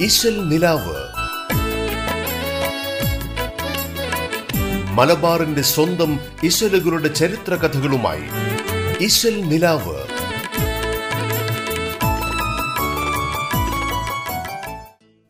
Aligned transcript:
ഇശൽ 0.00 0.48
നിലാവ്. 0.48 0.96
മലബാറിന്റെ 4.92 5.62
സ്വന്തം 5.62 6.20
ഇശലുകളുടെ 6.44 7.08
ചരിത്ര 7.08 7.54
കഥകളുമായി 7.54 8.22
ഇശൽ 9.00 9.40
നിലാവ്. 9.44 9.96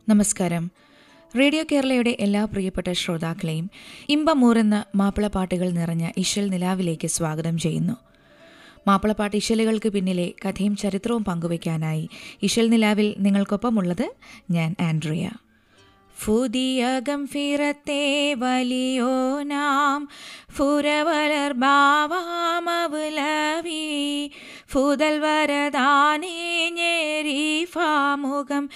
നമസ്കാരം. 0.09 0.71
റേഡിയോ 1.39 1.63
കേരളയുടെ 1.71 2.17
എല്ലാ 2.19 2.45
പ്രിയപ്പെട്ട 2.45 2.91
ശ്രോതാക്കളെയും 2.91 3.71
മാപ്പിള 4.95 5.27
പാട്ടുകൾ 5.27 5.69
നിറഞ്ഞ 5.69 6.09
ഇശൽ 6.17 6.49
നിലാവിലേക്ക് 6.49 7.07
സ്വാഗതം 7.07 7.57
ചെയ്യുന്നു. 7.57 7.93
മാപ്പിളപ്പാട്ട് 8.87 9.35
ഇശലുകൾക്ക് 9.35 9.89
പിന്നിലെ 9.89 10.33
കഥയും 10.45 10.75
ചരിത്രവും 10.75 11.23
പങ്കുവയ്ക്കാനായി 11.23 12.09
ഇശൽ 12.43 12.69
നിലാവിൽ 12.69 13.15
നിങ്ങൾക്കൊപ്പമുള്ളത് 13.19 14.13
ഞാൻ 14.51 14.75
ആൻഡ്രിയ. 14.81 15.31
പുതിയ 16.25 16.99
ഗംഭീരത്തെ 16.99 18.33
വലിയോനാം 18.33 20.07
ഫുരവലർ 20.51 21.53
ഭാവാമവുലവി 21.53 24.31
ഫുതൽ 24.67 25.19
വരദാനേ 25.19 26.69
ഞെരീഫാമുഖം 26.69 28.69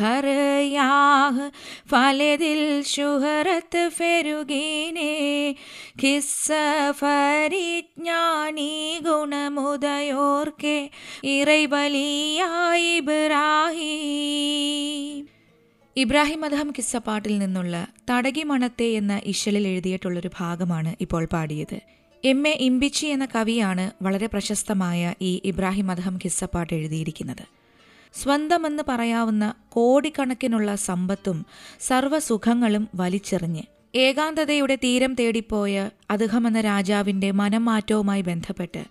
ഖറയാഹ് 0.00 1.50
ഫലതിൽ 1.88 2.82
ശുഹറത്ത് 2.82 3.88
ഫെരുഗീനെ 3.88 5.54
കിസ്സ 6.02 6.52
ഫരിജ്ഞാനി 6.90 9.00
ഗുണമുദയോർക്കെ 9.02 10.90
ഇറൈബലിയായി 11.24 12.96
ഇബ്രാഹിം. 12.96 15.28
ഇബ്രാഹിം 15.96 16.70
കിസ്സ 16.70 16.96
പാട്ടിൽ 16.96 17.38
നിന്നുള്ള 17.38 17.86
തടകി 18.10 18.42
മണത്തെ 18.42 18.84
എന്ന 18.84 19.20
ഇശലിൽ 19.24 19.66
എഴുതിയിട്ടുള്ളൊരു 19.66 20.30
ഭാഗമാണ് 20.40 20.96
ഇപ്പോൾ 21.00 21.24
പാടിയത്. 21.24 21.80
എം. 22.24 22.48
എ. 22.48 22.56
ഇമ്പിച്ചി 22.60 23.06
എന്ന 23.06 23.28
കവിയാണ് 23.34 23.90
വളരെ 24.02 24.26
പ്രശസ്തമായ 24.26 25.14
ഈ 25.20 25.40
ഇബ്രാഹിം 25.44 25.90
അദഹം 25.90 26.18
കിസ്സപ്പാട്ട് 26.24 26.72
എഴുതിയിരിക്കുന്നത്. 26.72 27.63
സ്വന്തമെന്ന് 28.22 28.82
പറയാവുന്ന 28.88 29.54
കോടിക്കണക്കിനുള്ള 29.68 30.74
സമ്പത്തും 30.74 31.46
സർവസുഖങ്ങളും 31.80 32.88
വലിച്ചെറിഞ്ഞ്. 32.94 33.62
ഏകാന്തതയുടെ 33.94 34.76
തീരം 34.76 35.14
തേടിപ്പോയ 35.14 35.90
അദ്ദേഹം 36.10 36.46
എന്ന 36.46 36.60
രാജാവിന്റെ 36.60 37.30
മനംമാറ്റവുമായി 37.30 38.22
ബന്ധപ്പെട്ട് 38.22 38.84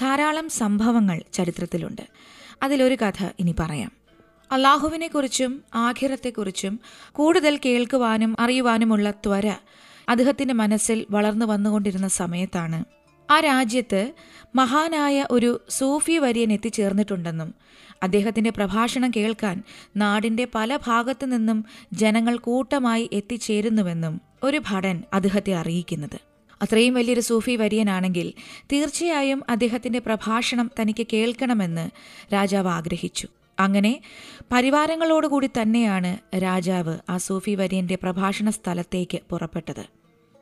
ധാരാളം 0.00 0.48
സംഭവങ്ങൾ 0.48 1.22
ചരിത്രത്തിലുണ്ട്. 1.32 2.02
അതിലൊരു 2.62 2.94
കഥ 2.94 3.28
ഇനി 3.40 3.54
പറയാം. 3.58 3.92
അള്ളാഹുവിനെക്കുറിച്ചും 4.52 5.64
ആഖിറത്തെക്കുറിച്ചും 5.74 6.80
കൂടുതൽ 7.12 7.60
കേൾക്കുവാനും 7.64 8.36
അറിയുവാനുമുള്ള 8.40 9.10
ത്വര 9.10 9.54
അദ്ദേഹത്തിന്റെ 10.08 10.54
മനസ്സിൽ 10.54 11.06
വളർന്നു 11.10 11.46
വന്നുകൊണ്ടിരുന്ന 11.46 12.08
സമയത്താണ് 12.08 12.95
ആ 13.30 13.40
രാജ്യത്ത് 13.40 14.12
മഹാനായ 14.54 15.26
ഒരു 15.30 15.60
സൂഫി 15.68 16.18
വര്യൻ 16.18 16.52
എത്തിച്ചേർന്നിട്ടുണ്ടെന്നും 16.52 17.54
അദ്ദേഹത്തിന്റെ 18.02 18.50
പ്രഭാഷണം 18.50 19.10
കേൾക്കാൻ 19.16 19.62
നാടിന്റെ 19.96 20.46
പല 20.54 20.78
ഭാഗത്തു 20.86 21.26
നിന്നും 21.26 21.64
ജനങ്ങൾ 21.92 22.38
കൂട്ടമായി 22.38 23.10
എത്തിച്ചേരുന്നുവെന്നും 23.12 24.20
ഒരു 24.42 24.62
ഭടൻ 24.70 25.02
അദ്ദേഹത്തെ 25.12 25.54
അറിയിക്കുന്നത്. 25.54 26.20
അത്രയും 26.62 26.94
വലിയൊരു 26.94 27.20
സൂഫി 27.20 27.56
വര്യനാണെങ്കിൽ 27.56 28.32
തീർച്ചയായും 28.72 29.42
അദ്ദേഹത്തിന്റെ 29.48 29.98
പ്രഭാഷണം 29.98 30.70
തനിക്ക് 30.80 31.06
കേൾക്കണമെന്ന് 31.12 31.90
രാജാവ് 32.32 32.68
ആഗ്രഹിച്ചു. 32.68 33.28
അങ്ങനെ 33.60 34.00
പരിവാരങ്ങളോടുകൂടി 34.52 35.50
തന്നെയാണ് 35.62 36.18
രാജാവ് 36.38 36.98
ആ 37.10 37.16
സൂഫി 37.16 37.54
വര്യന്റെ 37.54 37.94
പ്രഭാഷണ 37.94 38.50
സ്ഥലത്തേക്ക് 38.50 39.18
പുറപ്പെട്ടത്. 39.30 39.84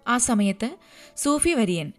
ആ 0.08 0.18
സമയത്ത് 0.18 0.76
സൂഫി 1.16 1.50
വര്യൻ 1.50 1.92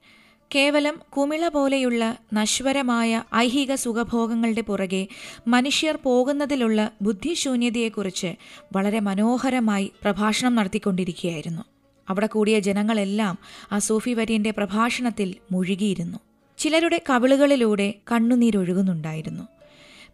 കേവലം 0.52 0.96
കുമിള 1.18 1.48
പോലെയുള്ള 1.48 2.18
നശ്വരമായ 2.34 3.24
ഐഹിക 3.36 3.76
സുഖഭോഗങ്ങളുടെ 3.76 4.62
പുറകെ 4.62 5.08
മനുഷ്യർ 5.48 5.96
പോകുന്നതിലുള്ള 6.04 6.92
ബുദ്ധിശൂന്യതയെക്കുറിച്ച് 7.02 8.36
വളരെ 8.76 9.00
മനോഹരമായി 9.00 9.92
പ്രഭാഷണം 10.04 10.56
നടത്തിക്കൊണ്ടിരിക്കുകയായിരുന്നു. 10.56 11.62
അവിടെ 12.08 12.28
കൂടിയ 12.28 12.60
ജനങ്ങളെല്ലാം 12.60 13.38
ആ 13.72 13.80
സൂഫി 13.80 14.12
വര്യന്റെ 14.12 14.52
പ്രഭാഷണത്തിൽ 14.52 15.36
മുഴുകിയിരുന്നു. 15.52 16.18
ചിലരുടെ 16.58 17.02
കവിളുകളിലൂടെ 17.10 17.94
കണ്ണുനീരൊഴുകുന്നുണ്ടായിരുന്നു 18.12 19.44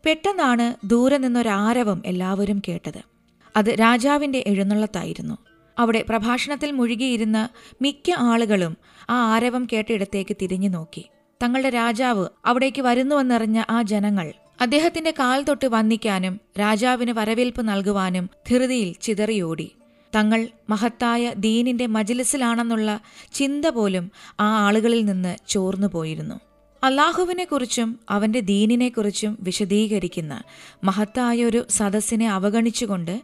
പെട്ടെന്നാണ് 0.06 0.88
ദൂരെ 0.88 1.18
നിന്നൊരാരവം 1.18 2.02
എല്ലാവരും 2.06 2.62
കേട്ടത്. 2.68 3.02
അത് 3.56 3.70
രാജാവിന്റെ 3.80 4.44
എഴുന്നള്ളത്തായിരുന്നു. 4.47 5.38
അവിടെ 5.80 6.06
പ്രഭാഷണത്തിൽ 6.09 6.72
മുഴുകിയിരുന്ന 6.72 7.50
മിക്ക 7.81 8.12
ആളുകളും 8.12 8.78
ആ 9.09 9.34
ആരവം 9.34 9.67
കേട്ടയിടത്തേക്ക് 9.73 10.35
തിരിഞ്ഞു 10.41 10.69
നോക്കി. 10.69 11.06
തങ്ങളുടെ 11.44 11.69
രാജാവ് 11.69 12.28
അവിടേക്ക് 12.45 12.81
വരുന്നുവെന്നറിഞ്ഞ 12.81 13.63
ആ 13.69 13.81
ജനങ്ങൾ 13.81 14.34
അദ്ദേഹത്തിന്റെ 14.62 15.12
കാൽ 15.12 15.44
തൊട്ട് 15.44 15.67
വന്ദിക്കാനും 15.67 16.39
രാജാവിന് 16.59 17.11
വരവേൽപ്പ് 17.11 17.67
നൽകുവാനും 17.67 18.29
ധൃതിയിൽ 18.50 18.95
ചിതറിയോടി. 19.01 19.72
തങ്ങൾ 20.16 20.47
മഹത്തായ 20.69 21.34
ദീനിന്റെ 21.38 21.88
മജിലിസിലാണെന്നുള്ള 21.88 23.01
ചിന്ത 23.34 23.66
പോലും 23.66 24.11
ആ 24.40 24.59
ആളുകളിൽ 24.66 25.06
നിന്ന് 25.06 25.35
ചോർന്നുപോയിരുന്നു. 25.47 26.50
അള്ളാഹുവിനെക്കുറിച്ചും 26.84 28.00
അവന്റെ 28.09 28.40
ദീനിനെക്കുറിച്ചും 28.40 29.38
വിശദീകരിക്കുന്ന 29.42 30.44
മഹത്തായ 30.84 31.44
ഒരു 31.44 31.66
സദസ്സിനെ 31.69 32.30
അവഗണിച്ചുകൊണ്ട് 32.30 33.22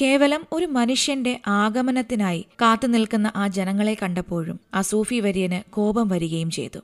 കേവലം 0.00 0.46
ഒരു 0.52 0.66
മനുഷ്യന്റെ 0.66 1.40
ആഗമനത്തിനായി 1.46 2.46
കാത്തുനിൽക്കുന്ന 2.62 3.32
ആ 3.36 3.46
ജനങ്ങളെ 3.46 3.96
കണ്ടപ്പോഴും 4.02 4.60
ആ 4.74 4.80
സൂഫി 4.80 5.20
വര്യന് 5.20 5.70
കോപം 5.70 6.08
വരികയും 6.08 6.50
ചെയ്തു. 6.50 6.78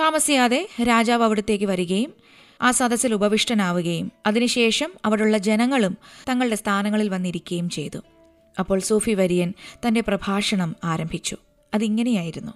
താമസിയാതെ 0.00 0.68
രാജാവ് 0.82 1.22
അവിടത്തേക്ക് 1.22 1.64
വരികയും 1.64 2.12
ആ 2.62 2.70
സദസ്സിൽ 2.70 3.14
ഉപവിഷ്ടനാവുകയും 3.14 4.12
അതിനുശേഷം 4.26 4.92
അവിടുള്ള 5.04 5.38
ജനങ്ങളും 5.38 5.98
തങ്ങളുടെ 6.28 6.54
സ്ഥാനങ്ങളിൽ 6.54 7.08
വന്നിരിക്കുകയും 7.08 7.70
ചെയ്തു. 7.70 7.98
അപ്പോൾ 8.58 8.78
സൂഫി 8.80 9.10
വര്യൻ 9.10 9.54
തന്റെ 9.86 10.00
പ്രഭാഷണം 10.00 10.76
ആരംഭിച്ചു. 10.84 11.36
അതിങ്ങനെയായിരുന്നു. 11.74 12.52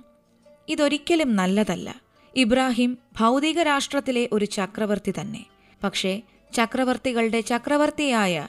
ഇതൊരിക്കലും 0.68 1.36
നല്ലതല്ല. 1.36 2.05
ഇബ്രാഹിം 2.36 2.98
ഭൗതിക 3.20 3.60
രാഷ്ട്രത്തിലെ 3.60 4.28
ഒരു 4.32 4.44
ചക്രവർത്തി 4.44 5.14
തന്നെ. 5.20 5.44
പക്ഷേ 5.84 6.22
ചക്രവർത്തികളുടെ 6.54 7.40
ചക്രവർത്തിയായ 7.40 8.46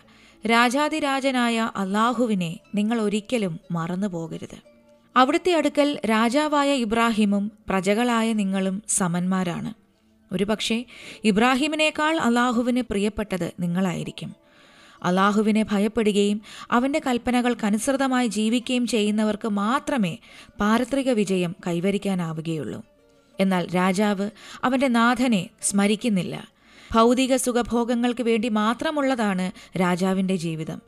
രാജാതിരാജനായ 0.50 1.72
അള്ളാഹുവിനെ 1.76 2.60
നിങ്ങൾ 2.76 3.02
ഒരിക്കലും 3.02 3.60
മറന്നു 3.72 4.08
പോകരുത്. 4.08 4.58
അവിടുത്തെ 5.16 5.54
അടുക്കൽ 5.54 6.00
രാജാവായ 6.10 6.74
ഇബ്രാഹിമും 6.74 7.52
പ്രജകളായ 7.70 8.34
നിങ്ങളും 8.34 8.84
സമന്മാരാണ്. 8.88 9.74
ഒരുപക്ഷെ 10.32 10.86
ഇബ്രാഹിമിനേക്കാൾ 11.24 12.18
അള്ളാഹുവിന് 12.18 12.82
പ്രിയപ്പെട്ടത് 12.82 13.54
നിങ്ങളായിരിക്കും. 13.60 14.36
അള്ളാഹുവിനെ 15.04 15.66
ഭയപ്പെടുകയും 15.72 16.42
അവന്റെ 16.72 17.02
കൽപ്പനകൾക്കനുസൃതമായി 17.08 18.28
ജീവിക്കുകയും 18.28 18.88
ചെയ്യുന്നവർക്ക് 18.88 19.48
മാത്രമേ 19.48 20.18
പാരത്രിക 20.60 21.12
വിജയം 21.12 21.56
കൈവരിക്കാനാവുകയുള്ളൂ. 21.68 22.84
എന്നാൽ 23.40 23.68
രാജാവ് 23.76 24.30
അവന്റെ 24.64 24.88
നാഥനെ 24.88 25.50
സ്മരിക്കുന്നില്ല. 25.62 26.48
ഭൗതിക 26.94 27.36
സുഖഭോഗങ്ങൾക്ക് 27.36 28.24
വേണ്ടി 28.24 28.50
മാത്രമുള്ളതാണ് 28.50 29.52
രാജാവിന്റെ 29.80 30.36
ജീവിതം. 30.36 30.82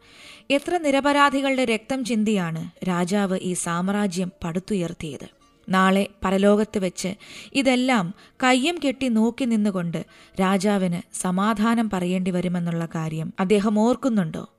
എത്ര 0.52 0.78
നിരപരാധികളുടെ 0.78 1.66
രക്തം 1.66 2.06
ചിന്തിയാണ് 2.06 2.88
രാജാവ് 2.88 3.38
ഈ 3.42 3.54
സാമ്രാജ്യം 3.54 4.32
പടുത്തുയർത്തിയത്. 4.44 5.28
നാളെ 5.70 6.08
പരലോകത്ത് 6.24 6.78
വെച്ച് 6.78 7.16
ഇതെല്ലാം 7.54 8.14
കയ്യും 8.44 8.80
കെട്ടി 8.88 9.08
നോക്കി 9.08 9.46
നിന്നുകൊണ്ട് 9.46 10.06
രാജാവിന് 10.40 11.16
സമാധാനം 11.16 11.90
പറയേണ്ടി 11.90 12.32
വരുമെന്നുള്ള 12.32 12.88
കാര്യം 12.96 13.34
അദ്ദേഹം 13.40 13.80
ഓർക്കുന്നുണ്ടോ? 13.80 14.50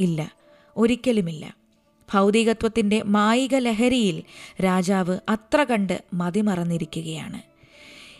ഇല്ല. 0.00 0.32
ഒരിക്കലുമില്ല. 0.76 1.59
ഭൗതികത്വത്തിന്റെ 2.14 3.02
മായിക 3.02 3.54
ലഹരിയിൽ 3.54 4.22
രാജാവ് 4.64 5.18
അത്ര 5.28 5.64
കണ്ട് 5.64 6.04
മതിമറന്നിരിക്കുകയാണ്. 6.14 7.42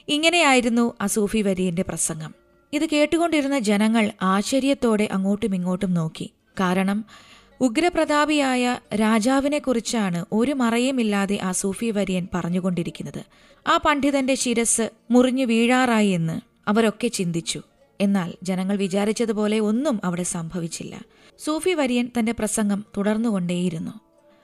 ഇങ്ങനെയായിരുന്നു 0.08 0.94
അസൂഫി 1.00 1.42
വര്യന്റെ 1.42 1.82
പ്രസംഗം. 1.82 2.34
ഇത് 2.72 2.86
കേട്ടുകൊണ്ടിരുന്ന 2.86 3.58
ജനങ്ങൾ 3.58 4.12
ആശ്ചര്യത്തോടെ 4.22 5.08
അങ്ങോട്ടും 5.12 5.54
ഇങ്ങോട്ടും 5.54 5.94
നോക്കി. 5.94 6.30
കാരണം 6.60 7.04
ഉഗ്രപ്രതാപിയായ 7.60 8.78
രാജാവിനെക്കുറിച്ചാണ് 8.94 10.24
ഒരു 10.32 10.52
മറയുമില്ലാതെ 10.52 11.38
ആ 11.42 11.52
സൂഫി 11.52 11.90
വര്യൻ 11.90 12.28
പറഞ്ഞുകൊണ്ടിരിക്കുന്നത്. 12.34 13.24
ആ 13.68 13.76
പണ്ഡിതന്റെ 13.76 14.34
ശിരസ് 14.34 14.90
മുറിഞ്ഞു 15.10 15.44
വീഴാറായി 15.44 16.08
എന്ന് 16.08 16.40
അവരൊക്കെ 16.68 17.08
ചിന്തിച്ചു. 17.08 17.62
എന്നാൽ 18.00 18.32
ജനങ്ങൾ 18.42 18.76
വിചാരിച്ചതുപോലെ 18.76 19.58
ഒന്നും 19.58 20.00
അവിടെ 20.04 20.22
സംഭവിച്ചില്ല. 20.22 21.00
സൂഫി 21.40 21.70
വര്യൻ 21.70 22.10
തന്റെ 22.18 22.32
പ്രസംഗം 22.32 22.84
തുടർന്നുകൊണ്ടേയിരുന്നു. 22.96 24.00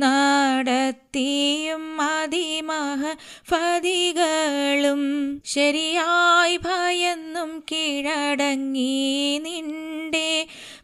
നടത്തിയും 0.00 1.86
അതിമഹ 2.10 3.02
ഫതികളും 3.50 5.02
ശരിയായി 5.46 6.58
ഭയന്നും 6.64 7.52
കീഴടങ്ങി 7.72 8.92
നിന്റെ 9.38 9.89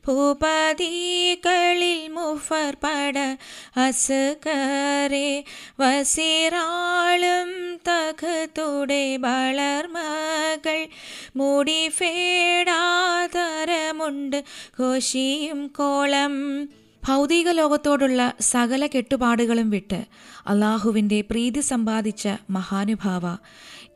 ഭൂപതികളിൽ 0.06 2.08
മുഫർ 2.08 2.76
പട 2.84 3.36
അസുകരെ 3.80 5.44
വസിറാളും 5.80 7.78
തകത്തുടെ 7.88 9.16
വളർമകൾ 9.16 10.86
മുടി 11.36 11.88
ഫേടാതരമുണ്ട് 11.88 14.44
ഘോഷിയും 14.80 15.66
കോളം. 15.66 16.68
ഭൗതിക 17.08 17.50
ലോകത്തോടുള്ള 17.50 18.32
സകല 18.40 18.86
കെട്ടുപാടുകളും 18.86 19.70
വിട്ട് 19.70 20.04
അള്ളാഹുവിന്റെ 20.46 21.20
പ്രീതി 21.20 21.60
സമ്പാദിച്ച 21.60 22.28
മഹാനുഭാവ. 22.50 23.36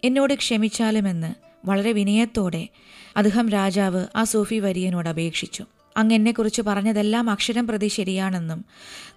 എന്നോട് 0.04 0.34
ക്ഷമിച്ചാലുമെന്ന് 0.34 1.34
വളരെ 1.64 1.92
വിനയത്തോടെ 1.92 2.68
അദ്ദേഹം 3.16 3.48
രാജാവ് 3.48 4.06
ആ 4.16 4.24
സൂഫി 4.24 4.58
വര്യനോട് 4.58 5.08
അപേക്ഷിച്ചു. 5.08 5.79
അങ്ങ് 5.96 6.14
എന്നെക്കുറിച്ച് 6.14 6.62
പറഞ്ഞതെല്ലാം 6.62 7.30
അക്ഷരം 7.30 7.66
പ്രതി 7.66 7.88
ശരിയാണെന്നും 7.88 8.64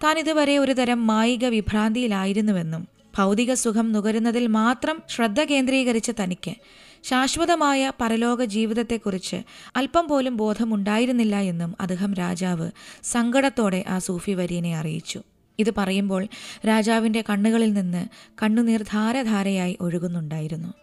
താൻ 0.04 0.20
ഇതുവരെ 0.20 0.58
ഒരു 0.58 0.72
തരം 0.72 1.06
മായിക 1.08 1.46
വിഭ്രാന്തിയിലായിരുന്നുവെന്നും 1.46 2.88
ഭൗതിക 3.18 3.54
സുഖം 3.54 3.92
നുകരുന്നതിൽ 3.92 4.48
മാത്രം 4.48 5.02
ശ്രദ്ധ 5.10 5.44
കേന്ദ്രീകരിച്ച 5.44 6.12
തനിക്ക് 6.12 6.56
ശാശ്വതമായ 7.04 7.92
പരലോക 8.02 8.44
ജീവിതത്തെക്കുറിച്ച് 8.44 9.36
അല്പം 9.76 10.08
പോലും 10.08 10.38
ബോധമുണ്ടായിരുന്നില്ല 10.38 11.36
എന്നും 11.36 11.76
അദ്ദേഹം 11.80 12.14
രാജാവ് 12.14 12.72
സങ്കടത്തോടെ 13.04 13.84
ആ 13.88 13.98
സൂഫി 13.98 14.32
വര്യനെ 14.32 14.78
അറിയിച്ചു. 14.78 15.22
ഇത് 15.60 15.74
പറയുമ്പോൾ 15.78 16.28
രാജാവിന്റെ 16.66 17.24
കണ്ണുകളിൽ 17.30 17.74
നിന്ന് 17.74 18.06
കണ്ണുനീർ 18.44 18.82
ധാരധാരയായി 18.82 19.78
ഒഴുകുന്നുണ്ടായിരുന്നു. 19.82 20.83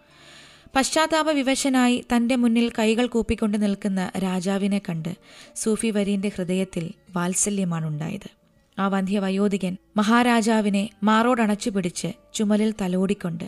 പശ്ചാത്താപ 0.77 1.31
വിവശനായി 1.31 2.05
തന്റെ 2.17 2.37
മുന്നിൽ 2.37 2.73
കൈകൾ 2.79 3.07
കൂപ്പിക്കൊണ്ട് 3.07 3.63
നിൽക്കുന്ന 3.63 4.11
രാജാവിനെ 4.17 4.79
കണ്ട് 4.79 5.17
സൂഫി 5.57 5.91
വരീന്റെ 5.91 6.31
ഹൃദയത്തിൽ 6.37 6.93
വാത്സല്യമാണുണ്ടായത്. 7.17 8.29
ആ 8.79 8.89
വന്ധ്യ 8.89 9.19
വയോധികൻ 9.19 9.77
മഹാരാജാവിനെ 9.97 10.91
മാറോടണച്ചു 11.03 11.71
പിടിച്ച് 11.71 12.11
ചുമലിൽ 12.35 12.75
തലോടിക്കൊണ്ട് 12.83 13.45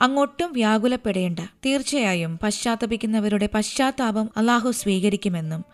അങ്ങോട്ടും 0.00 0.52
വ്യാകുലപ്പെടേണ്ട. 0.52 1.40
തീർച്ചയായും 1.66 2.38
പശ്ചാത്തപിക്കുന്നവരുടെ 2.42 3.48
പശ്ചാത്താപം 3.54 4.30
അള്ളാഹു 4.36 4.70
സ്വീകരിക്കുമെന്നും 4.70 5.64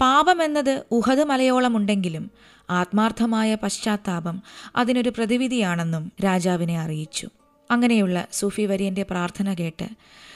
പാപമെന്നത് 0.00 0.82
ഉഹത് 0.90 1.24
മലയോളമുണ്ടെങ്കിലും 1.24 2.30
ആത്മാർത്ഥമായ 2.70 3.54
പശ്ചാത്താപം 3.54 4.42
അതിനൊരു 4.76 5.10
പ്രതിവിധിയാണെന്നും 5.16 6.12
രാജാവിനെ 6.24 6.80
അറിയിച്ചു. 6.80 7.28
അങ്ങനെയുള്ള 7.70 8.26
സൂഫി 8.32 8.62
വര്യന്റെ 8.62 9.02
പ്രാർത്ഥന 9.02 9.54
കേട്ട് 9.54 9.88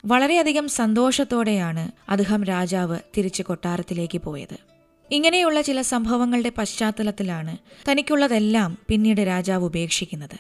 വളരെയധികം 0.05 0.69
സന്തോഷത്തോടെയാണ് 0.69 2.11
അദ്ദേഹം 2.11 2.45
രാജാവ് 2.45 2.99
തിരിച്ച് 3.19 3.43
കൊട്ടാരത്തിലേക്ക് 3.43 4.19
പോയത്. 4.19 4.59
ഇങ്ങനെയുള്ള 5.11 5.61
ചില 5.61 5.81
സംഭവങ്ങളുടെ 5.81 6.53
പശ്ചാത്തലത്തിലാണ് 6.59 7.59
തനിക്കുള്ളതെല്ലാം 7.91 8.79
പിന്നീട് 8.89 9.21
രാജാവ് 9.21 9.65
ഉപേക്ഷിക്കുന്നത്. 9.65 10.39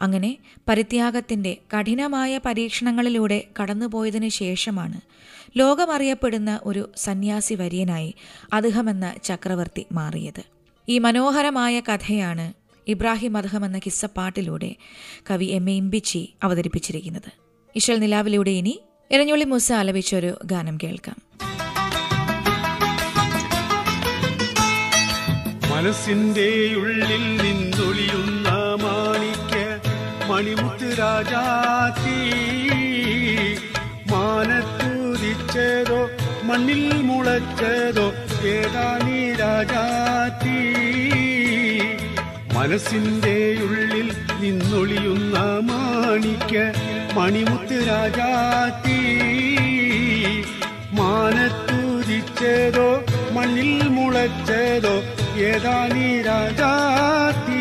അങ്ങനെ 0.00 0.36
പരിത്യാഗത്തിന്റെ 0.68 1.56
കഠിനമായ 1.74 2.40
പരീക്ഷണങ്ങളിലൂടെ 2.46 3.44
കടന്നുപോയതിനു 3.62 4.28
ശേഷമാണ് 4.28 5.00
ലോകമറിയപ്പെടുന്ന 5.56 6.60
ഒരു 6.62 6.88
സന്യാസി 6.96 7.54
വര്യനായി 7.54 8.14
അദ്ദേഹമെന്ന 8.52 9.14
ചക്രവർത്തി 9.24 9.86
മാറിയത്. 9.92 10.44
ഈ 10.88 10.98
മനോഹരമായ 10.98 11.80
കഥയാണ് 11.80 12.52
ഇബ്രാഹിം 12.88 13.36
അദ്ഹം 13.36 13.64
എന്ന 13.64 13.78
കിസ്സപ്പാട്ടിലൂടെ 13.78 14.74
കവി 15.30 15.44
എം 15.44 15.70
എ 15.70 15.72
ഇമ്പിച്ചി 15.72 16.34
അവതരിപ്പിച്ചിരിക്കുന്നത്. 16.42 17.32
ഇഷൽ 17.76 17.98
നിലാവിലൂടെ 17.98 18.50
ഇനി 18.50 18.80
ഇരഞ്ഞോളി 19.10 19.44
മൂസ 19.44 19.72
ആലപിച്ചൊരു 19.72 20.38
ഗാനം 20.44 20.78
കേൾക്കാം. 20.82 21.16
മനസ്സിന്റെ 25.74 26.74
ഉള്ളിൽ 26.76 27.42
നിന്നൊളിയുന്ന 27.42 28.48
മാണിക്യ 28.82 29.80
മണിമുത്ത് 30.28 30.98
രാജാത്തി 30.98 32.18
മാനത്തുദിച്ചതോ 34.12 36.10
മണ്ണിൽ 36.42 37.02
മുളച്ചതോ 37.02 38.12
ഏതാനീ 38.48 39.32
രാജാത്തി 39.32 40.58
മനസ്സിന്റെ 42.64 43.34
ഉള്ളിൽ 43.64 44.06
നിന്നൊളിയുന്ന 44.42 45.38
മാണിക്യ 45.66 46.60
മണിമുത്ത് 47.16 47.78
രാജാത്തി 47.88 49.00
മാനത്തുദിച്ചതോ 50.98 52.88
മണ്ണിൽ 53.36 53.70
മുളച്ചതോ 53.88 54.94
ഏതാനീ 55.48 56.08
രാജാത്തി 56.22 57.53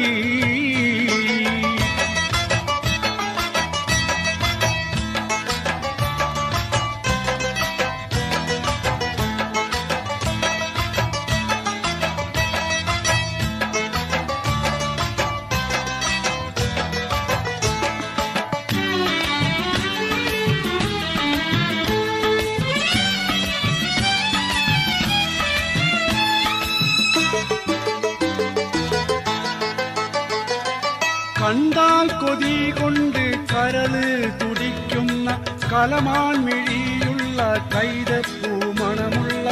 കണ്ടാൽ 31.44 32.08
കൊതി 32.22 32.56
കൊണ്ട് 32.72 33.24
കരൾ 33.54 33.94
തുടിക്കുന്ന 34.42 35.28
കലമാൻ 35.72 36.36
മിഴിയുള്ള 36.46 37.40
കൈതപ്പൂ 37.74 38.52
മണമുള്ള 38.80 39.48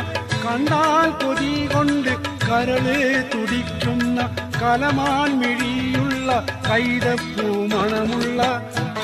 കണ്ടാൽ 0.46 1.10
കൊതി 1.24 1.54
കൊണ്ട് 1.74 2.12
കരൾ 2.48 2.88
തുടിക്കുന്ന 3.34 4.20
കലമാൻ 4.62 5.32
മിഴിയുള്ള 5.40 6.30
കൈതപ്പൂ 6.70 7.46
മണമുള്ള 7.74 8.42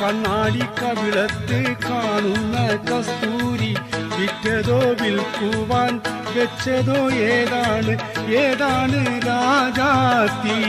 കണ്ണാടി 0.01 0.65
കവിളത്ത് 0.79 1.59
കാണുന്ന 1.85 2.55
കസ്തൂരി 2.89 3.71
വിറ്റതോ 4.17 4.79
വിൽക്കുവാൻ 5.01 5.93
വെച്ചതോ 6.35 6.99
ഏതാണ്? 7.29 7.93
ഏതാണ് 8.39 8.99
രാജാത്തി 9.27 10.59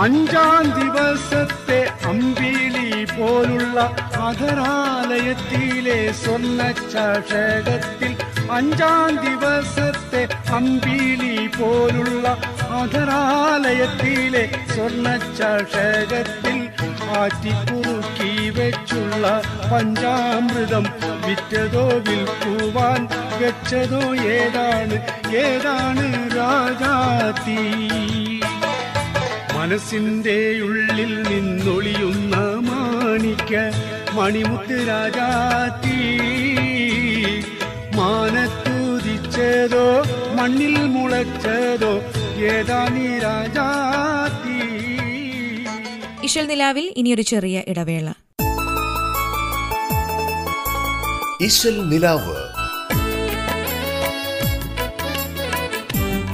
അഞ്ചാം 0.00 0.64
ദിവസത്തെ 0.78 1.78
അമ്പിളി 2.04 2.88
പോലുള്ള 3.12 3.78
അധരാലയത്തിലെ 4.18 6.12
സ്വർണ 6.12 6.60
ചഷകത്തിൽ 6.92 8.12
അഞ്ചാം 8.50 9.14
ദിവസത്തെ 9.24 10.22
അമ്പിളി 10.52 11.46
പോലുള്ള 11.58 12.26
അധരാലയത്തിലെ 12.80 14.44
സ്വർണ 14.74 15.06
ചഷകത്തിൽ 15.38 16.58
ആറ്റിക്കുറുക്കി 17.16 18.50
വെച്ചുള്ള 18.50 19.24
പഞ്ചാമൃതം 19.72 20.86
വിറ്റതോ 21.26 21.84
വിൽക്കുവാൻ 22.06 23.00
വെച്ചതോ 23.40 24.02
ഏതാണ്? 24.32 24.96
ഏതാണ് 25.38 26.06
രാജാത്തി 26.36 27.60
മനസ്സിന്റെ 29.66 30.62
ഉള്ളിൽ 30.62 31.22
നിന്നൊളിയുന്ന 31.22 32.36
മാണിക്ക 32.36 33.54
മണിമുത്ത് 34.12 34.88
രാജാത്തി. 34.88 36.16
മാനത്തുതിച്ചതോ 37.96 40.04
മണ്ണിൽ 40.34 40.86
മുളച്ചതോ 40.86 42.02
ഏതാ 42.38 42.88
നീ 42.88 43.18
രാജാത്തി? 43.18 44.60
ഇശൽ 46.24 46.46
നിലാവിൽ 46.46 46.94
ഇനിയൊരു 46.96 47.22
ചെറിയ 47.22 47.62
ഇടവേള. 47.68 48.12
ഇശൽ 51.40 51.88
നിലാവ് 51.88 52.45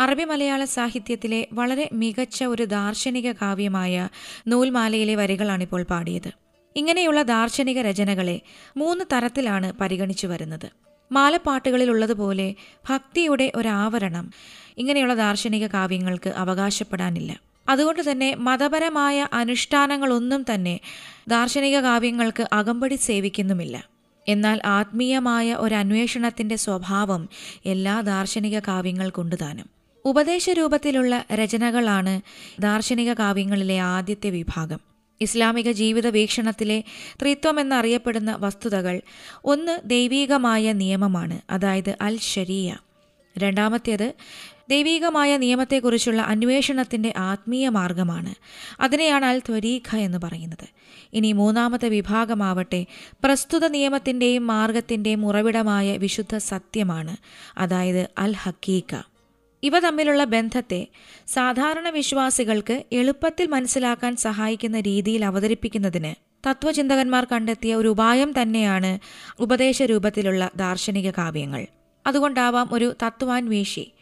അറബി 0.00 0.24
മലയാള 0.24 0.64
സാഹിത്യത്തിലെ 0.64 1.48
വളരെ 1.52 1.88
മികച്ച 1.92 2.44
ഒരു 2.44 2.64
ദാർശനിക 2.64 3.32
കാവ്യമായ 3.32 4.08
നൂൽമാലയിലെ 4.48 5.14
വരികളാണിപ്പോൾ 5.14 5.82
പാടിയത്. 5.82 6.32
ഇങ്ങനെയുള്ള 6.76 7.22
ദാർശനിക 7.22 7.78
രചനകളെ 7.78 8.40
മൂന്ന് 8.76 9.04
തരത്തിലാണ് 9.12 9.72
പരിഗണിച്ചു 9.80 10.26
വരുന്നത്. 10.26 10.87
മാലപ്പാട്ടുകളിലുള്ളതുപോലെ 11.12 12.54
ഭക്തിയുടെ 12.90 13.52
ഒരാവരണം. 13.54 14.30
ഇങ്ങനെയുള്ള 14.78 15.14
ദാർശനിക 15.14 15.66
കാവ്യങ്ങൾക്ക് 15.66 16.30
അവകാശപ്പെടാനില്ല. 16.30 17.40
അതുകൊണ്ട് 17.68 18.10
തന്നെ 18.10 18.34
മതപരമായ 18.38 19.28
അനുഷ്ഠാനങ്ങളൊന്നും 19.32 20.44
തന്നെ 20.54 20.80
ദാർശനിക 21.28 21.80
കാവ്യങ്ങൾക്ക് 21.80 22.48
അകമ്പടി 22.52 22.94
സേവിക്കുന്നുമില്ല. 22.94 23.84
എന്നാൽ 24.28 24.60
ആത്മീയമായ 24.64 25.54
ഒരു 25.54 25.74
അന്വേഷണത്തിന്റെ 25.74 26.56
സ്വഭാവം 26.56 27.28
എല്ലാ 27.66 28.00
ദാർശനിക 28.00 28.58
കാവ്യങ്ങൾക്കുണ്ട് 28.58 29.36
താനും 29.42 29.66
ഉപദേശ 30.04 30.50
രൂപത്തിലുള്ള 30.50 31.24
രചനകളാണ് 31.34 32.20
ദാർശനിക 32.60 33.12
കാവ്യങ്ങളിലെ 33.12 33.78
ആദ്യത്തെ 33.78 34.30
വിഭാഗം. 34.30 34.87
ഇസ്ലാമിക 35.20 35.70
ജീവിത 35.70 36.06
വീക്ഷണത്തിലെ 36.06 36.84
ത്രിത്വം 37.22 37.60
എന്നറിയപ്പെടുന്ന 37.60 38.36
വസ്തുതകൾ 38.40 39.00
ഒന്ന് 39.44 39.78
ദൈവീകമായ 39.84 40.72
നിയമമാണ് 40.72 41.40
അതായത് 41.50 41.96
അൽ 42.00 42.18
ഷരിയ 42.18 42.76
രണ്ടാമത്തേത് 43.38 44.12
ദൈവീകമായ 44.70 45.36
നിയമത്തെക്കുറിച്ചുള്ള 45.36 46.22
അന്വേഷണത്തിന്റെ 46.22 47.14
ആത്മീയ 47.16 47.68
മാർഗമാണ്. 47.68 48.34
അതിനെയാണ് 48.80 49.24
അൽ 49.24 49.38
ത്വരീഖ 49.38 49.96
എന്ന് 49.96 50.18
പറയുന്നത്. 50.18 50.68
ഇനി 51.12 51.32
മൂന്നാമത്തെ 51.32 51.88
വിഭാഗമാവട്ടെ 51.88 52.86
പ്രസ്തുത 53.24 53.66
നിയമത്തിന്റെയും 53.66 54.46
മാർഗത്തിന്റെയും 54.46 55.26
ഉറവിടമായ 55.26 55.96
വിശുദ്ധ 55.96 56.36
സത്യമാണ് 56.36 57.16
അതായത് 57.58 58.08
അൽ 58.18 58.32
ഹക്കീക്ക. 58.32 59.02
ഇവ 59.62 59.78
തമ്മിലുള്ള 59.78 60.24
ബന്ധത്തെ 60.24 60.86
സാധാരണ 61.28 61.88
വിശ്വാസികൾക്ക് 61.88 62.84
എളുപ്പത്തിൽ 62.92 63.46
മനസ്സിലാക്കാൻ 63.46 64.16
സഹായിക്കുന്ന 64.16 64.80
രീതിയിൽ 64.80 65.24
അവതരിപ്പിക്കുന്നതിന് 65.24 66.14
തത്വചിന്തകന്മാർ 66.50 67.24
കണ്ടെത്തിയ 67.24 67.74
ഒരു 67.74 67.88
ഉപായം 67.88 68.42
തന്നെയാണ് 68.42 68.98
ഉപദേശ 69.40 69.82
രൂപത്തിലുള്ള 69.82 70.50
ദാർശനിക 70.56 71.10
കാവ്യങ്ങൾ. 71.10 71.66
അതുകൊണ്ടാവാം 72.06 72.68
ഒരു 72.72 72.94
തത്വാൻവേഷി 73.02 73.92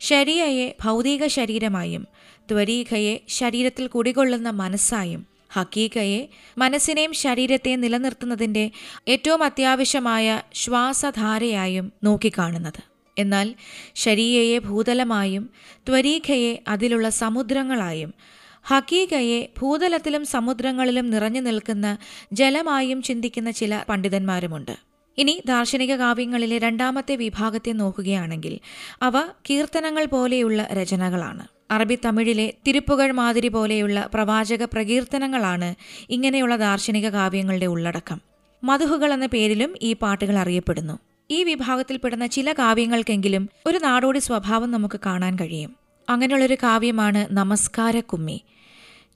ശരിയയെ 0.00 0.76
ഭൗതിക 0.84 1.26
ശരീരമായും 1.26 2.06
ത്വരീഖയെ 2.50 3.20
ശരീരത്തിൽ 3.28 3.86
കുടികൊള്ളുന്ന 3.86 4.50
മനസ്സായും 4.50 5.26
ഹക്കീഖയെ 5.52 6.28
മനസ്സിനെയും 6.58 7.12
ശരീരത്തെയും 7.12 7.80
നിലനിർത്തുന്നതിന്റെ 7.80 8.70
ഏറ്റവും 9.08 9.42
അത്യാവശ്യമായ 9.42 10.42
ശ്വാസധാരയായും 10.54 11.92
നോക്കിക്കാണുന്നത്. 12.04 12.93
എന്നാൽ 13.18 13.54
ശരീയയെ 13.94 14.58
ഭൂതലമായും 14.58 15.50
ത്വരീഖയെ 15.88 16.62
അതിലുള്ള 16.68 17.08
സമുദ്രങ്ങളായും 17.08 18.14
ഹക്കീകയെ 18.62 19.48
ഭൂതലത്തിലും 19.60 20.24
സമുദ്രങ്ങളിലും 20.24 21.10
നിറഞ്ഞു 21.10 21.40
നിൽക്കുന്ന 21.40 21.98
ജലമായും 22.32 23.02
ചിന്തിക്കുന്ന 23.02 23.50
ചില 23.50 23.84
പണ്ഡിതന്മാരുമുണ്ട്. 23.88 24.76
ഇനി 25.18 25.42
ദാർശനിക 25.46 25.94
കാവ്യങ്ങളിലെ 25.94 26.58
രണ്ടാമത്തെ 26.58 27.16
വിഭാഗത്തെ 27.16 27.72
നോക്കുകയാണെങ്കിൽ 27.72 28.58
അവ 29.02 29.20
കീർത്തനങ്ങൾ 29.50 30.04
പോലെയുള്ള 30.04 30.68
രചനകളാണ്. 30.72 31.46
അറബി 31.70 31.98
തമിഴിലെ 32.04 32.54
തിരുപ്പുകൾ 32.66 33.12
മാതിരി 33.12 33.48
പോലെയുള്ള 33.48 34.08
പ്രവാചക 34.14 34.64
പ്രകീർത്തനങ്ങളാണ് 34.64 35.74
ഇങ്ങനെയുള്ള 36.10 36.56
ദാർശനിക 36.56 37.08
കാവ്യങ്ങളുടെ 37.08 37.66
ഉള്ളടക്കം. 37.66 38.20
മധുഹുകൾ 38.64 39.12
എന്ന 39.12 39.26
പേരിലും 39.26 39.74
ഈ 39.82 39.92
പാട്ടുകൾ 39.92 40.38
അറിയപ്പെടുന്നു. 40.38 40.98
ഈ 41.30 41.44
വിഭാഗത്തിൽപ്പെടുന്ന 41.44 42.26
ചില 42.26 42.52
കാവ്യങ്ങൾക്കെങ്കിലും 42.52 43.48
ഒരു 43.66 43.78
നാടോടി 43.78 44.18
സ്വഭാവം 44.18 44.70
നമുക്ക് 44.70 45.00
കാണാൻ 45.06 45.36
കഴിയും. 45.40 45.76
അങ്ങനെയുള്ളൊരു 46.08 46.56
കാവ്യമാണ് 46.62 47.26
നമസ്കാര 47.30 48.00
കുമ്മി 48.00 48.44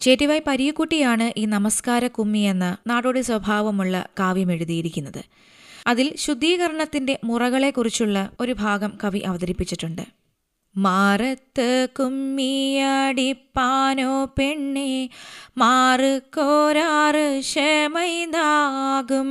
ചേറ്റുവായ് 0.00 0.40
പരീക്കുട്ടിയാണ് 0.46 1.32
ഈ 1.36 1.44
നമസ്കാര 1.44 2.06
കുമ്മി 2.06 2.38
എന്ന 2.38 2.76
നാടോടി 2.86 3.20
സ്വഭാവമുള്ള 3.20 4.08
കാവ്യം 4.20 4.52
എഴുതിയിരിക്കുന്നത്. 4.52 5.24
അതിൽ 5.86 6.14
ശുദ്ധീകരണത്തിന്റെ 6.16 7.18
മുറകളെക്കുറിച്ചുള്ള 7.24 8.30
ഒരു 8.40 8.52
ഭാഗം 8.52 8.98
കവി 9.04 9.18
അവതരിപ്പിച്ചിട്ടുണ്ട്. 9.18 10.17
മാറത്ത് 10.78 11.88
കുമ്മിയടിപ്പാനോ 11.96 14.12
പെണ്ണെ 14.36 15.08
മാറുക്കോരാറ് 15.58 17.40
ക്ഷമൈതാകും 17.40 19.30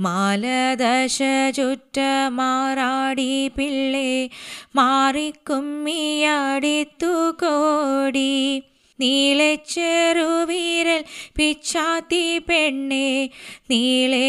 മാലദശ 0.00 1.18
ചുറ്റ 1.56 1.98
മാറാടി 2.38 3.48
പിള്ളെ 3.48 4.30
മാറിക്കുമ്മിയടിത്തു 4.74 7.36
കോടി 7.42 8.62
നീളച്ചെറുവീരൽ 8.98 11.04
പിച്ചാത്തി 11.36 12.38
പെണ്ണെ 12.38 13.30
നീളച്ചെറുവീരൽ 13.70 14.28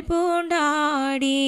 പൂണ്ടാടി. 0.00 1.40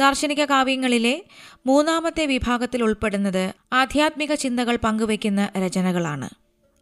ദാർശനിക 0.00 0.44
കാവ്യങ്ങളിലെ 0.44 1.24
മൂന്നാമത്തെ 1.66 2.26
വിഭാഗത്തിൽ 2.26 2.82
ഉൾപ്പെടുന്നത് 2.82 3.52
ആധ്യാത്മിക 3.72 4.34
ചിന്തകൾ 4.34 4.76
പങ്കുവയ്ക്കുന്ന 4.76 5.50
രചനകളാണ്. 5.58 6.30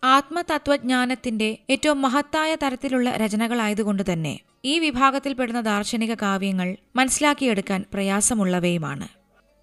ആത്മതത്വജ്ഞാനത്തിന്റെ 0.04 1.58
ഏറ്റവും 1.70 2.02
മഹത്തായ 2.02 2.54
തരത്തിലുള്ള 2.54 3.10
രചനകളായതുകൊണ്ട് 3.10 4.12
തന്നെ 4.12 4.40
ഈ 4.64 4.78
വിഭാഗത്തിൽപ്പെടുന്ന 4.78 5.60
ദാർശനിക 5.60 6.14
കാവ്യങ്ങൾ 6.14 6.76
മനസ്സിലാക്കിയെടുക്കാൻ 6.96 7.84
പ്രയാസമുള്ളവയുമാണ്. 7.92 9.08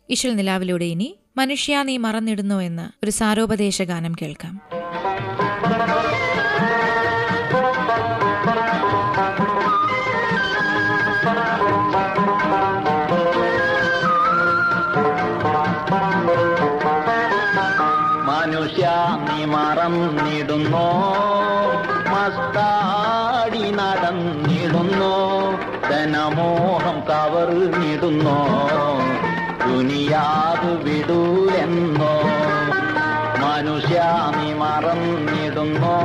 ഇശൽ 0.10 0.36
നിലാവിലൂടെ 0.36 0.86
ഇനി 0.86 1.20
മനുഷ്യ 1.38 1.84
നീ 1.84 1.98
മറന്നിടുന്നു 1.98 2.56
എന്ന് 2.56 2.90
ഒരു 3.04 3.12
സാരോപദേശ 3.12 3.82
ഗാനം 3.82 4.16
കേൾക്കാം. 4.22 4.77
നീ 19.88 19.94
മറന്നിടുന്നോ 19.94 20.90
മസ്താടി 22.08 23.72
നടന്നിടുന്നോ 23.72 25.16
ധനമോഹം 25.90 27.02
കവർന്നിടുന്നോ 27.10 28.40
ദുനിയാതു 29.68 30.84
വിടൂലെന്നോ. 30.84 32.14
മനുഷ്യാമി 33.48 34.54
മറന്നിടുന്നോ. 34.54 35.96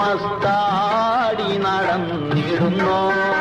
മസ്താടി 0.00 1.58
നടന്നിടുന്നോ 1.58 3.33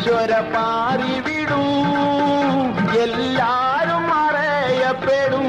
നശ്വര 0.00 0.40
പാറിവിടും. 0.40 1.64
എല്ലാരും 3.02 4.14
അറിയപ്പെടും 4.14 5.48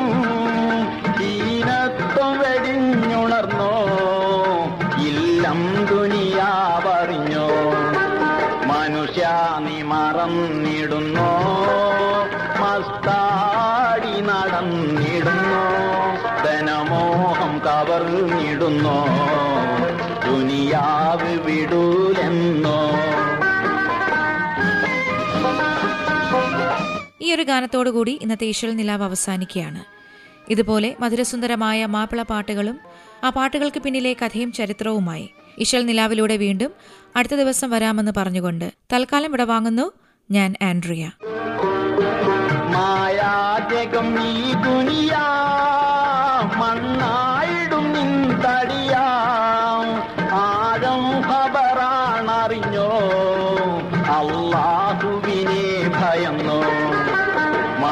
ഈനത്വം 1.22 2.40
വെടിഞ്ഞുണർന്നോ? 2.40 3.74
ഇല്ലം 4.98 5.86
ദുനിയാവറിഞ്ഞോ 5.86 7.48
മനുഷ്യ 8.68 9.30
നീ 9.60 9.82
മറന്നിടുന്നോ? 9.82 11.32
മസ്താടി 12.62 14.22
നടന്നിടുന്നോ? 14.22 15.64
ധനമോഹം 16.44 17.62
കവർന്നിടുന്നോ? 17.66 19.00
ദുനിയാവ് 20.26 21.40
വിടൂലെന്നോ 21.40 22.11
ഈ 27.22 27.34
ഒരു 27.34 27.44
ഗാനത്തോടുകൂടി 27.44 28.20
ഇന്നത്തെ 28.22 28.46
ഈശ്വൽ 28.46 28.76
നിലാവ് 28.76 29.04
അവസാനിക്കുകയാണ്. 29.04 29.84
ഇതുപോലെ 30.50 30.96
മധുരസുന്ദരമായ 31.00 31.86
മാപ്പിള 31.86 32.22
പാട്ടുകളും 32.22 32.80
ആ 33.24 33.30
പാട്ടുകൾക്ക് 33.30 33.80
പിന്നിലെ 33.80 34.14
കഥയും 34.14 34.52
ചരിത്രവുമായി 34.52 35.30
ഇശൽ 35.58 35.86
നിലാവിലൂടെ 35.86 36.38
വീണ്ടും 36.38 36.72
അടുത്ത 37.16 37.34
ദിവസം 37.34 37.70
വരാമെന്ന് 37.70 38.12
പറഞ്ഞുകൊണ്ട് 38.18 38.72
തൽക്കാലം 38.94 39.26
ഇവിടെ 39.26 39.44
വാങ്ങുന്നു. 39.44 39.92
ഞാൻ 40.32 40.56
ആൻഡ്രിയ. 40.62 41.12
മായാജകം 42.72 44.16
ദുനിയാ 44.64 45.51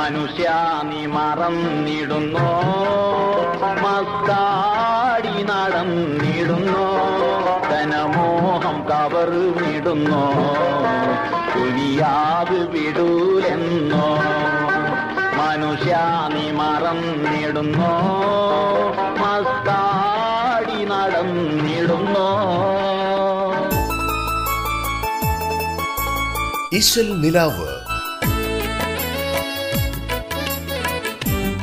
മനുഷ്യ 0.10 0.50
നീ 0.84 1.06
മറന്നിടുന്നോ. 1.06 2.62
മസ്താടി 3.82 5.44
നടന്നിടുന്നോ. 5.44 6.88
ധനമോഹം 7.72 8.88
കവർന്നിടുന്നോ. 8.88 10.34
കുനിയാത് 11.56 12.70
വിടൂലെന്നോ. 12.70 14.18
മനുഷ്യ 15.38 15.98
നീ 16.34 16.52
മറന്നിടുന്നോ. 16.52 18.00
മസ്താടി 19.18 20.86
നടന്നിടുന്നോ. 20.86 22.28
ഇശൽ 26.74 27.22
നിലാവ് 27.22 27.79